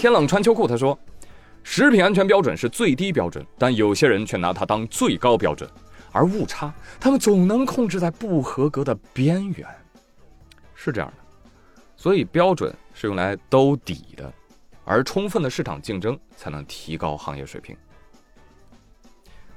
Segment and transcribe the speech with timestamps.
[0.00, 0.98] 天冷穿秋裤，他说，
[1.62, 5.68] 食品安全标准是最低标准，但有些人却拿它当最高标准，
[6.10, 9.68] 而误差他们总能控制在不合格的边缘，
[10.74, 11.22] 是这样的。
[11.98, 14.32] 所以标准是用来兜底的，
[14.86, 17.76] 而充分的市场竞争才能提高行业水平。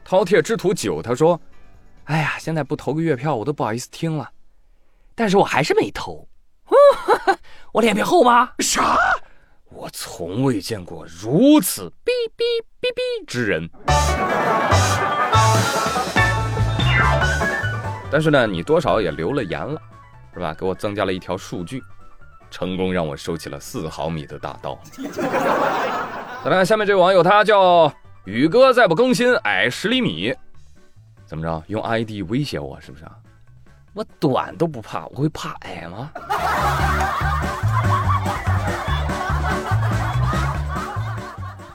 [0.05, 1.39] 饕餮之徒九他说
[2.04, 4.30] ：“哎呀，现在不投个月票我都不好意思听了，
[5.16, 6.28] 但是我还是没投。
[7.71, 8.54] 我脸皮厚吧？
[8.60, 8.98] 啥？
[9.76, 12.44] 我从未见过如此哔哔
[12.80, 13.70] 哔哔之人。
[18.12, 19.82] 但是呢，你多少也留了言了，
[20.34, 20.54] 是吧？
[20.54, 21.84] 给我增加了一条数据。”
[22.52, 24.80] 成功让我收起了四毫米的大刀。
[26.44, 27.91] 再来看下面这位网友，他叫
[28.26, 30.32] 宇哥，再不更新矮十厘米，
[31.26, 31.63] 怎么着？
[31.66, 33.12] 用 ID 威胁我是不是啊？
[33.94, 36.12] 我短都不怕，我会怕矮吗？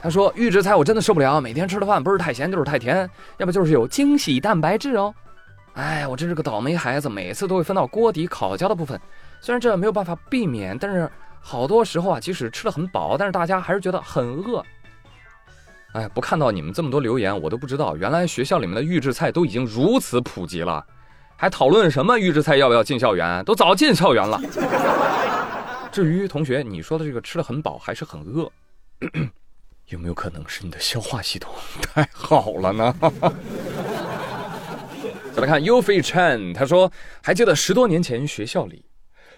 [0.09, 5.13] 说预制菜我真的受不了，每天吃的饭不是太咸就是太甜，要不就是有惊喜蛋白质哦。
[5.73, 8.99] 哎，我真是个倒霉孩子，每次都会分到锅底烤焦的部分。
[9.41, 14.63] 虽然这没有办法避免，但是好多时候啊，即使吃的很饱，但是大家还是觉得很饿。
[15.93, 20.85] 哎，不看到你们这么多留言，我都不知道原来学校里面的预制菜都已经如此普及了，
[21.35, 23.43] 还讨论什么预制菜要不要进校园？
[23.45, 24.39] 都早进校园了。
[25.91, 28.51] 至于同学你说的这个吃的很饱还是很饿，
[29.89, 32.95] 有没有可能是你的消化系统 太好了呢？
[35.33, 38.85] 再来看 U F Chen，他说还记得十多年前学校里。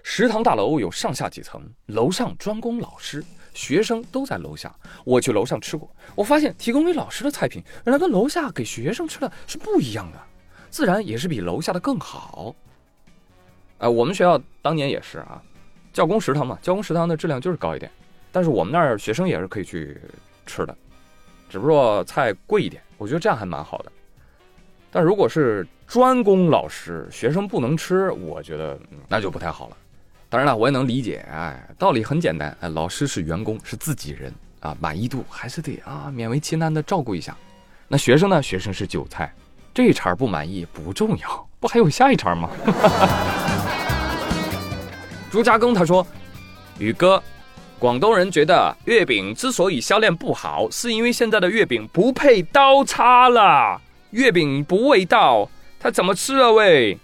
[0.04, 4.76] 食堂大楼有上下几层，楼上专供老师，学生都在楼下。
[5.06, 10.20] 我去楼上吃过，我发现提供给老师的菜品，原来跟楼下给学生吃的是不一样的，
[10.72, 12.56] 自然也是比楼下的更好。
[13.78, 15.40] 哎，我们学校当年也是啊，
[15.94, 17.92] 教工食堂嘛，教工食堂的质量就是高一点，
[18.32, 20.02] 但是我们那儿学生也是可以去
[20.52, 20.76] 吃的，
[21.50, 23.92] 只不过菜贵一点，我觉得这样还蛮好的。
[24.92, 29.78] 但如果是专攻老师，学生不能吃，我觉得那就不太好了。
[30.28, 37.36] 当然了，我也能理解，哎，道理很简单，哎，老师是员工，是自己人啊，满意度还是得啊，勉为其难的照顾一下。
[37.88, 38.42] 那学生呢？
[38.42, 39.34] 学生是韭菜，
[39.73, 42.50] 这一茬不满意不重要，不还有下一茬吗？
[45.30, 46.06] 朱家庚他说
[46.78, 47.22] ：“宇哥，
[47.81, 53.81] 广东人觉得月饼之所以销量不好，是因为现在的月饼不配刀叉了，
[54.11, 55.49] 月饼不味道，
[55.80, 56.52] 他怎么吃啊？
[56.52, 56.95] 喂，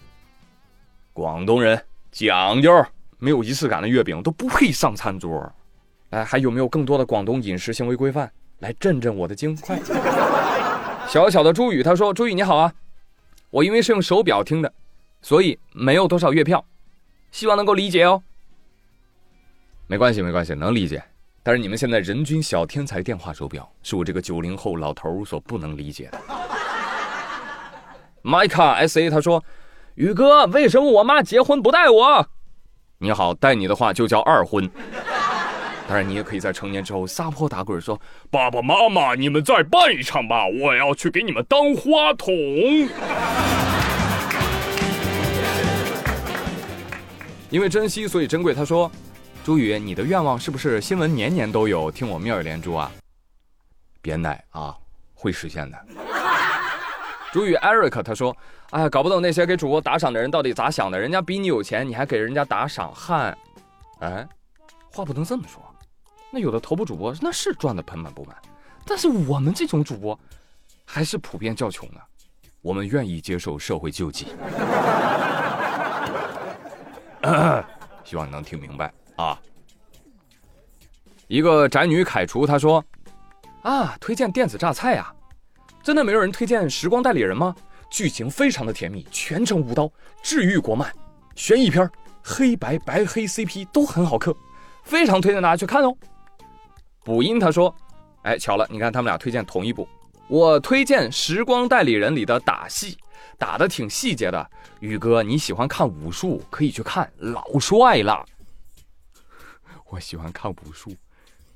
[1.14, 2.72] 广东人讲究。”
[3.18, 5.52] 没有仪式感的月饼都不配上餐桌，
[6.12, 9.56] 哎，还有没有更多的广东饮食行为规范来震震我的经？
[9.56, 9.82] 快！
[11.08, 12.72] 小小的朱宇他说：“朱宇你好啊，
[13.50, 14.72] 我因为是用手表听的，
[15.24, 16.64] 所以没有多少月票，
[17.32, 18.22] 希望能够理解哦。”
[19.90, 21.02] 没关系没关系，能理解。
[21.42, 26.20] 但是你们现在人均小天才电话手表，是我这个九零后老头所不能理解的。
[28.22, 29.42] 麦卡 S A 他说
[29.96, 32.28] ：“宇哥，为什么我妈结婚不带我？”
[33.00, 34.70] 你好，带你的话就叫二婚。
[35.88, 37.98] 当然，你也可以在成年之后撒泼打滚，说
[38.30, 42.34] ：“爸爸妈妈，你们再办一场吧，我要去给你们当花童。”
[47.50, 48.54] 因为珍惜，所以珍贵。
[48.54, 48.92] 他说
[49.48, 51.90] ：“朱宇，你的愿望是不是新闻年年都有？
[51.90, 52.92] 听我妙语连珠啊！
[54.02, 54.76] 别奶啊，
[55.16, 55.86] 会实现的。”
[57.32, 58.36] 朱宇 Eric 他说。
[58.72, 61.00] 哎，搞不懂那些给主播打赏的人到底咋想的？
[61.00, 63.38] 人家比你有钱，你还给人家打赏，汗！
[64.00, 64.28] 哎，
[64.92, 65.64] 话不能这么说。
[66.30, 68.36] 那有的头部主播那是赚的盆满钵满，
[68.86, 70.20] 但是我们这种主播
[70.84, 72.02] 还是普遍较穷的。
[72.62, 74.28] 我们愿意接受社会救济。
[78.04, 79.38] 希望你能听明白啊！
[81.28, 82.84] 一个宅女凯厨她说
[83.64, 85.14] ：“啊，推荐电子榨菜呀，
[85.84, 87.54] 真的没有人推荐时光代理人吗？”
[87.92, 89.90] 剧情非常的甜蜜，全程无刀，
[90.22, 90.92] 治愈国漫，
[91.36, 91.90] 悬疑片，
[92.22, 94.36] 黑白白黑 CP 都很好磕，
[94.84, 95.96] 非常推荐大家去看哦。
[97.04, 97.74] 补音他说
[98.24, 99.88] ：“哎，巧了，你看他们俩推荐同一部，
[100.28, 102.98] 我推荐《时光代理人》里的打戏，
[103.38, 104.50] 打的挺细节的。
[104.82, 108.26] 宇哥你喜欢看武术，可以去看，老帅了。
[109.90, 110.92] 我喜欢看武术，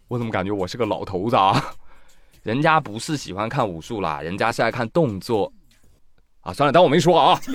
[0.07, 1.73] 我怎么感觉我是个老头子啊？
[2.43, 5.51] 人家不是喜欢看武术啦，人家是爱看动作。”
[6.41, 7.39] 啊，算了，当我没说啊。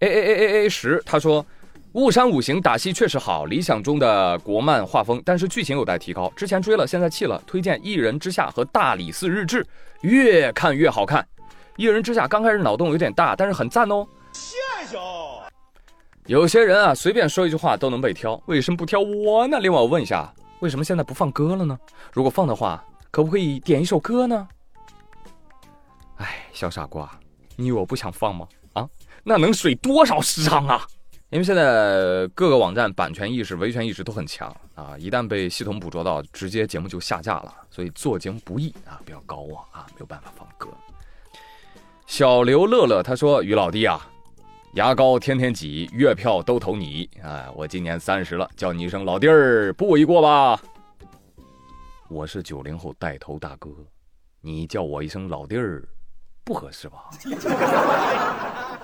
[0.00, 1.42] A A A A A 十，他说，
[1.92, 6.28] 《雾山五行》打戏确实好，理想中的国漫画风，但是剧情有待提高。
[6.36, 7.40] 之前追了，现在弃了。
[7.46, 9.62] 推荐《一人之下》和《大理寺日志》，
[10.02, 11.22] 越看越好看。
[11.76, 14.06] 《一人之下》刚开始脑洞有点大，但是很赞哦。
[14.32, 14.98] 谢谢。
[16.26, 19.60] 有些人啊，随便说一句话都能被挑，为什么不挑我呢？
[19.60, 21.78] 另外我问一下，为什么现在不放歌了呢？
[22.12, 24.48] 如果放的话，可不可以点一首歌呢？
[26.16, 27.08] 哎，小傻瓜，
[27.54, 28.48] 你以为我不想放吗？
[28.72, 28.88] 啊，
[29.22, 30.84] 那能水多少时长啊？
[31.30, 37.54] 因为现在各个网站版权意识、维权意识都很强啊，一旦被系统捕捉到，直接节目就下架了。
[37.70, 40.68] 所以做节目不易啊，不要搞我啊，没有办法放歌。
[42.04, 44.08] 小刘乐乐他说：“于老弟啊，
[44.76, 47.08] 牙膏天天挤，月票都投你。
[47.22, 50.60] 哎，我今年三十了，叫你一声老弟儿不为过吧？
[52.10, 53.70] 我是九零后带头大哥，
[54.42, 55.82] 你叫我一声老弟儿，
[56.44, 57.08] 不合适吧？”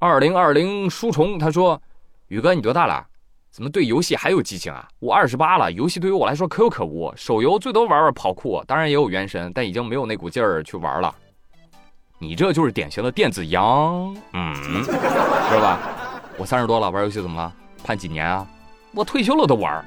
[0.00, 1.80] 二零二零书虫他说
[2.26, 3.06] ：“宇哥，你多大了？
[3.52, 4.88] 怎么对游戏还有激情啊？
[4.98, 7.12] 我二十八了，游戏对于我来说可有可无。
[7.14, 11.14] 手游最多玩玩跑酷，当然也有原神，但已经没有那股劲儿去玩了。
[12.18, 14.54] 你这就是典型的电子羊，嗯，
[14.84, 14.90] 知
[15.54, 15.78] 道吧？
[16.38, 17.52] 我三十多了，玩游戏怎么了？
[17.84, 18.46] 判几年啊？
[18.92, 19.84] 我退休了都玩。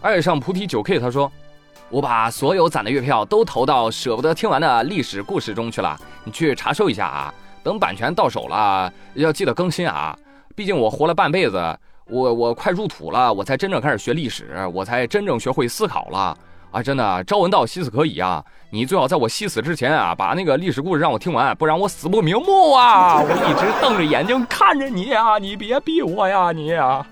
[0.00, 1.30] 爱上菩提九 K 他说：
[1.90, 10.16] 我把所有攒的月票都投到舍不得听完的历史故事中去了，你去查收一下啊。”等版权到手了，要记得更新啊！
[10.54, 16.38] 毕竟我活了半辈子，我我快入土了，我才真正开始学历史，我才真正学会思考了
[16.70, 16.82] 啊！
[16.82, 18.44] 真的，朝闻道，夕死可以啊！
[18.70, 23.20] 你最好在我夕死之前啊，把那个历史故事让我听完，不然我死不瞑目啊！
[23.22, 27.06] 我一直瞪着眼睛看着你啊，你别逼我呀，你啊！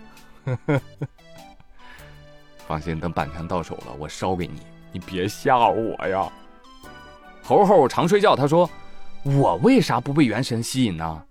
[2.66, 4.60] 放心，等版权到手了，我烧给你，
[4.92, 6.28] 你别吓我呀！
[7.42, 8.68] 猴猴常睡觉，他说。
[9.24, 11.22] 我为啥不被元神吸引呢？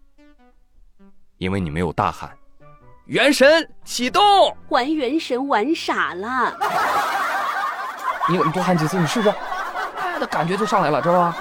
[1.37, 2.29] 因为你没有大喊
[3.07, 4.21] “元神启动”，
[4.67, 6.57] 玩元神玩傻了。
[8.29, 9.33] 你你多喊几次，你试试，
[10.19, 11.37] 那感觉就上来了，知道吧？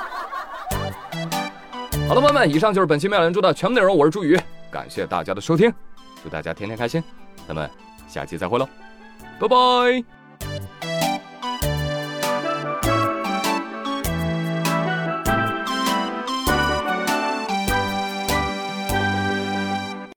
[2.07, 3.97] 好了，朋友们，以上就是本期妙连珠的全部内容。
[3.97, 4.39] 我是朱宇，
[4.71, 5.73] 感谢大家的收听，
[6.23, 7.03] 祝大家天天开心，
[7.49, 7.69] 咱们
[8.07, 8.69] 下期再会喽，
[9.41, 10.24] 拜拜。